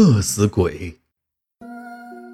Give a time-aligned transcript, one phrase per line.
[0.00, 0.98] 饿死鬼。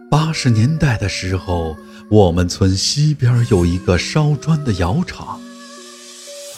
[0.09, 1.77] 八十年代的时候，
[2.09, 5.41] 我们村西边有一个烧砖的窑厂。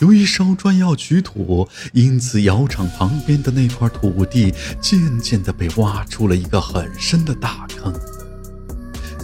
[0.00, 4.52] 由于烧砖要取土，因此窑厂旁边的那块土地
[4.82, 7.90] 渐渐地被挖出了一个很深的大坑。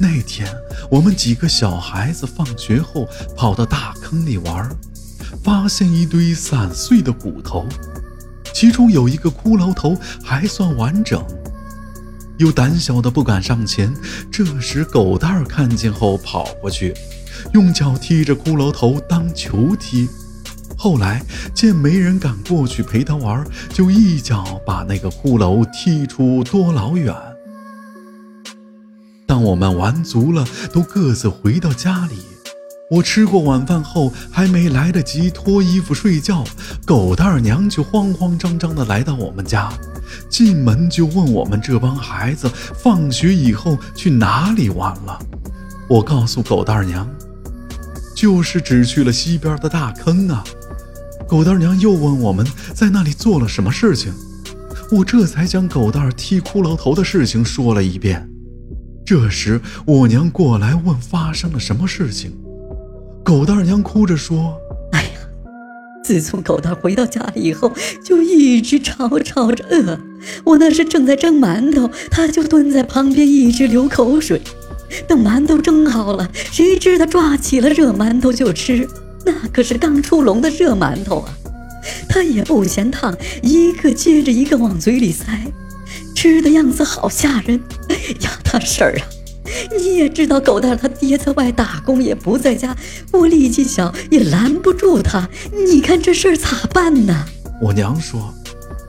[0.01, 0.51] 那天，
[0.91, 3.07] 我们几个小孩子放学后
[3.37, 4.75] 跑到大坑里玩，
[5.43, 7.67] 发现一堆散碎的骨头。
[8.55, 9.95] 其中有一个骷髅头
[10.25, 11.23] 还算完整，
[12.39, 13.95] 又胆小的不敢上前。
[14.31, 16.95] 这时狗蛋儿看见后跑过去，
[17.53, 20.09] 用脚踢着骷髅头当球踢。
[20.77, 27.15] 后来见没人敢过去陪他玩，就一脚把那个骷髅踢出多老远。
[29.27, 32.19] 当我们玩足了，都各自回到家里。
[32.91, 36.45] 我吃过晚饭后，还没来得及脱衣服睡觉，
[36.85, 39.73] 狗蛋儿娘就慌慌张张地来到我们家，
[40.29, 42.49] 进门就问我们这帮孩子
[42.83, 45.19] 放学以后去哪里玩了。
[45.89, 47.09] 我告诉狗蛋儿娘，
[48.15, 50.45] 就是只去了西边的大坑啊。
[51.27, 54.13] 狗蛋儿娘又问我们在那里做了什么事情，
[54.91, 58.29] 我这才将狗蛋儿踢骷髅头的事情说了一遍。
[59.07, 62.44] 这时我娘过来问发生了什么事情。
[63.25, 64.55] 狗蛋儿娘哭着说
[64.93, 65.09] ：“哎呀，
[66.05, 67.73] 自从狗蛋回到家里以后，
[68.05, 69.99] 就一直吵吵着饿。
[70.45, 74.43] 我那是正在蒸馒头，他就蹲在旁边一直流口水。
[75.09, 78.87] 等馒头蒸好了，谁知他抓起了热馒头就吃，
[79.25, 81.35] 那可是刚出笼的热馒头啊！
[82.07, 85.25] 他也不嫌烫，一个接着一个往嘴里塞，
[86.15, 87.59] 吃的样子好吓人。
[87.89, 89.03] 哎呀，大婶儿啊！”
[89.77, 92.77] 你也知道，狗蛋他爹在外打工，也不在家。
[93.13, 95.29] 我力气小，也拦不住他。
[95.67, 97.25] 你看这事儿咋办呢？
[97.61, 98.35] 我娘说：“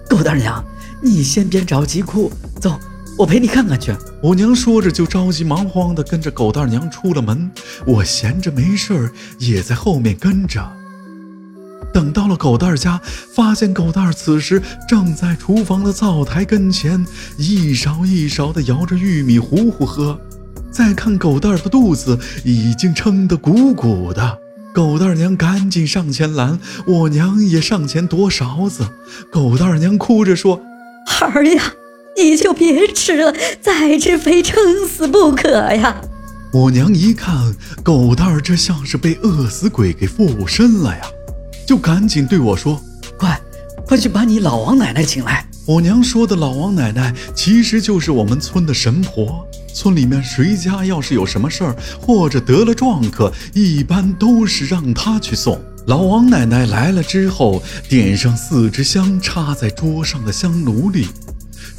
[0.09, 0.63] 狗蛋娘，
[1.02, 2.80] 你先别着急哭，走，
[3.17, 7.52] 我陪你看看去。”我娘说着就着急忙慌地跟着狗蛋娘出了门。
[7.85, 10.67] 我闲着没事儿，也在后面跟着。
[11.94, 13.00] 等到了狗蛋家，
[13.34, 17.06] 发现狗蛋此时正在厨房的灶台跟前，
[17.38, 20.19] 一勺一勺地摇着玉米糊糊喝。
[20.75, 24.38] 再看狗蛋儿的肚子已经撑得鼓鼓的，
[24.74, 28.85] 狗蛋儿娘赶紧上前拦，我娘也上前夺勺子。
[29.31, 30.62] 狗蛋儿娘哭着说
[31.08, 31.64] ：“孩儿呀，
[32.18, 36.02] 你就别吃了，再吃非撑死不可呀！”
[36.52, 41.03] 我娘一看狗蛋儿这像是被饿死鬼给附身了呀，
[41.66, 42.81] 就赶紧对我说
[43.18, 43.40] ：“快，
[43.88, 49.48] 快去把你老王奶奶请来。”我娘说的老王奶奶其实就是我们村的神婆。
[49.74, 55.59] 村里面谁家要是有什么事儿，或者得了壮客，一般都是让她去送。
[55.88, 61.08] 老王奶奶来了之后，点上四支香，插在桌上的香炉里。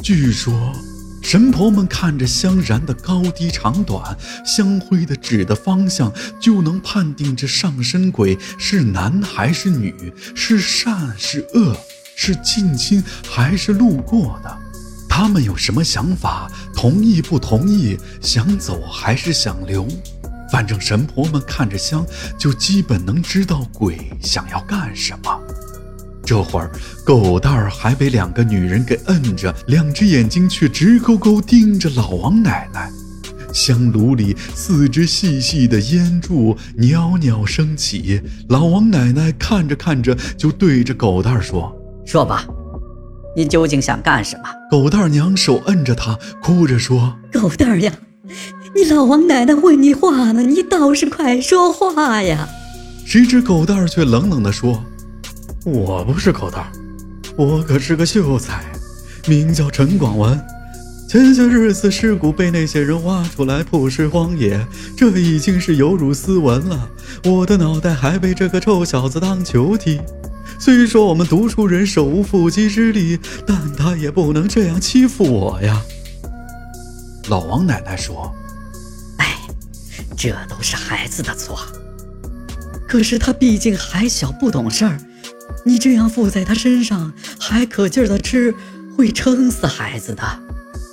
[0.03, 0.73] 据说，
[1.23, 9.95] 神婆们看着香燃的高低长短，香灰的指的方向，就能判定这上身鬼是男还是女，
[10.35, 11.77] 是善是恶，
[12.19, 14.59] 是近亲还是路过的。
[15.07, 16.51] 他们有什么想法？
[16.75, 17.97] 同意不同意？
[18.21, 19.87] 想走还是想留？
[20.51, 22.05] 反正神婆们看着香，
[22.39, 25.41] 就基本能知道鬼想要干什么。
[26.25, 26.71] 这会儿，
[27.05, 32.91] 狗蛋儿还被两个女人给摁着，两只眼睛却直勾勾盯着老王奶奶。
[33.53, 41.75] 香炉里四只细细的烟柱袅袅升起，老王奶奶看着看着，就对着狗蛋儿说
[42.07, 42.47] ：“说吧。”
[43.37, 44.45] 你究竟想干什么？
[44.71, 47.93] 狗蛋儿娘手摁着他，哭着说：“狗蛋儿呀，
[48.75, 52.49] 你老王奶奶问你话呢，你倒是快说话呀！”
[53.05, 54.83] 谁知狗蛋儿却冷冷地说
[55.67, 56.73] ：“我不是狗蛋儿，
[57.37, 58.65] 我可是个秀才，
[59.29, 60.41] 名叫陈广文。
[61.07, 66.89] 前些日子尸骨被那些人挖出来曝尸荒野，这已经是有辱斯文了。
[67.27, 70.01] 我的脑袋还被这个臭小子当球踢。”
[70.67, 75.81] 虽说我们读书人手无缚鸡之力，但他也不能这样欺负我呀。
[77.29, 78.35] 老王奶奶说
[79.19, 79.39] ：“哎，
[80.17, 81.57] 这都是孩子的错。
[82.89, 84.99] 可是他毕竟还小，不懂事儿。
[85.65, 88.53] 你这样附在他身上，还可劲儿的吃，
[88.97, 90.23] 会撑死孩子的。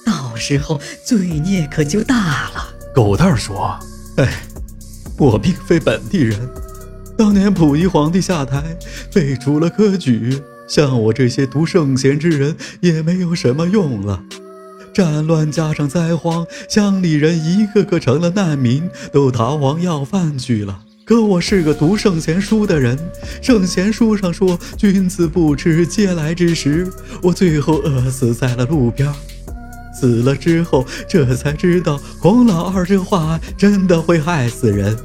[0.05, 3.75] 到时候罪孽可就大了。”狗蛋儿说
[4.21, 4.43] ：“哎，
[5.17, 6.37] 我并非本地人。”
[7.17, 8.77] 当年溥仪皇帝下台，
[9.11, 14.23] 废除了科举，像我这些读圣贤之人也没有什么用了。
[14.93, 20.81] 战乱加上灾荒，乡里人一个个成了难民，都逃亡要饭去了。
[21.05, 22.97] 可我是个读圣贤书的人，
[23.41, 26.87] 圣贤书上说君子不吃嗟来之食，
[27.21, 29.11] 我最后饿死在了路边。
[29.93, 34.97] 死了之后，这才知道孔老二这话真的会害死人。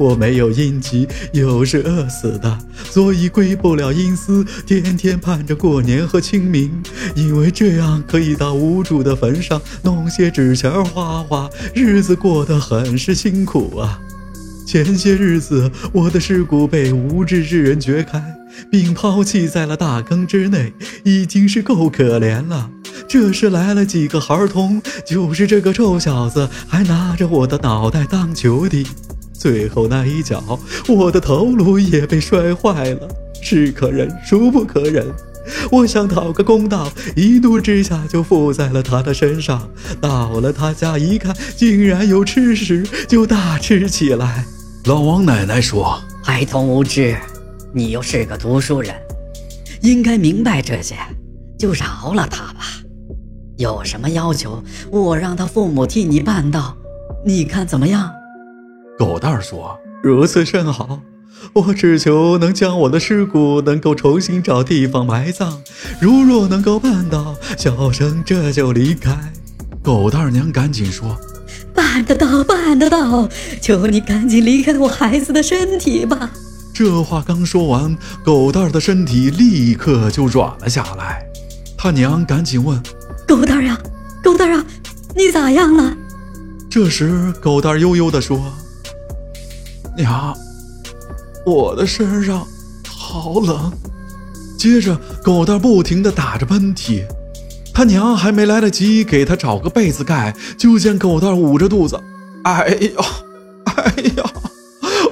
[0.00, 2.58] 我没有阴疾，又是饿死的，
[2.90, 6.82] 所以归不了阴司，天天盼着过年和清明，
[7.14, 14.00] 因为这样可以到无主的坟上弄些纸钱花花，日子过得很是辛苦啊。
[14.66, 18.24] 前些日子，我的尸骨被无知之人掘开，
[18.70, 20.72] 并抛弃在了大坑之内，
[21.04, 22.70] 已经是够可怜了。
[23.06, 28.86] 这时来了几个孩童，就是这个臭小子，还拿着我的脑袋当球踢。
[29.40, 33.08] 最后那一脚，我的头颅也被摔坏了，
[33.40, 35.06] 是可忍，孰不可忍？
[35.72, 39.66] 我想讨个公道，一怒之下就附在了他的身上。
[39.98, 44.44] 到了他家一看，竟然有吃食，就大吃起来。
[44.84, 47.16] 老王奶奶说：“孩童无知，
[47.72, 48.94] 你又是个读书人，
[49.80, 50.96] 应该明白这些，
[51.58, 52.60] 就饶了他吧。
[53.56, 56.76] 有什么要求，我让他父母替你办到，
[57.24, 58.12] 你看怎么样？”
[59.00, 61.00] 狗蛋儿说：“如此甚好，
[61.54, 65.62] 我只求能将我的尸骨能够重新找地方埋葬。
[65.98, 69.32] 如若能够办到，小生这就离开。”
[69.82, 71.18] 狗蛋儿娘赶紧说
[71.74, 73.26] ：“办得到，办得到！
[73.62, 76.30] 求你赶紧离开我孩子的身体吧。”
[76.74, 81.24] 这话刚说完，狗蛋儿的身体立刻就软了下来。
[81.74, 82.78] 他娘赶紧问
[83.26, 83.78] ：“狗蛋儿呀，
[84.22, 84.66] 狗蛋儿啊，
[85.16, 85.96] 你咋样了？”
[86.68, 88.38] 这时，狗蛋儿悠悠地说。
[90.00, 90.34] 娘，
[91.44, 92.46] 我的身上
[92.88, 93.70] 好冷。
[94.58, 97.04] 接着，狗蛋不停地打着喷嚏。
[97.72, 101.98] 他娘还没来得及给他找个被子盖，就见狗蛋捂着肚子
[102.44, 103.04] ：“哎呦，
[103.64, 104.24] 哎呀，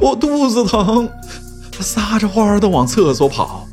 [0.00, 1.08] 我肚子疼！”
[1.81, 3.68] 撒着欢儿的往厕所跑。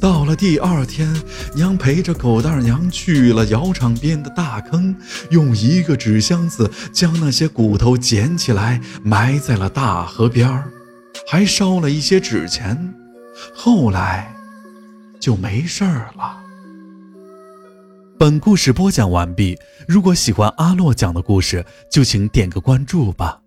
[0.00, 1.14] 到了第二天，
[1.54, 4.96] 娘陪着狗蛋娘去了窑场边的大坑，
[5.30, 10.70] 用一个纸箱子将那些骨头捡起来，埋在了大河边儿，
[11.28, 12.94] 还烧了一些纸钱。
[13.54, 14.34] 后来
[15.20, 16.38] 就没事儿了。
[18.18, 19.58] 本故事播讲完毕。
[19.86, 23.40] 如果喜欢阿洛讲的故事，就请点个关注吧。